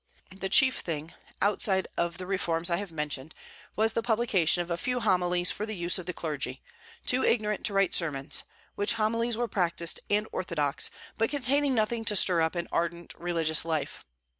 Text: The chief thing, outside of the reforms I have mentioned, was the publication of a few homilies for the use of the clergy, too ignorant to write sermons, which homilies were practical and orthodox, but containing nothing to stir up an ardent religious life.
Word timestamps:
The 0.35 0.49
chief 0.49 0.79
thing, 0.79 1.13
outside 1.43 1.85
of 1.95 2.17
the 2.17 2.25
reforms 2.25 2.71
I 2.71 2.77
have 2.77 2.91
mentioned, 2.91 3.35
was 3.75 3.93
the 3.93 4.01
publication 4.01 4.63
of 4.63 4.71
a 4.71 4.75
few 4.75 4.99
homilies 4.99 5.51
for 5.51 5.63
the 5.67 5.75
use 5.75 5.99
of 5.99 6.07
the 6.07 6.11
clergy, 6.11 6.63
too 7.05 7.23
ignorant 7.23 7.63
to 7.65 7.73
write 7.75 7.93
sermons, 7.93 8.43
which 8.73 8.95
homilies 8.95 9.37
were 9.37 9.47
practical 9.47 10.01
and 10.09 10.27
orthodox, 10.31 10.89
but 11.19 11.29
containing 11.29 11.75
nothing 11.75 12.03
to 12.05 12.15
stir 12.15 12.41
up 12.41 12.55
an 12.55 12.67
ardent 12.71 13.13
religious 13.19 13.63
life. 13.63 14.03